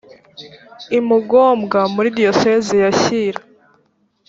[0.97, 3.41] i mugombwa muri diyosezi ya shyira